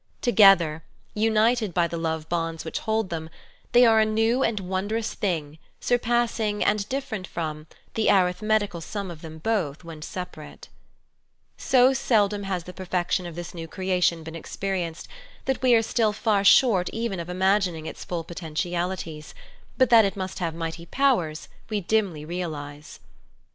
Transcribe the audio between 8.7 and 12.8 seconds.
sum of them both when separate. So seldom has the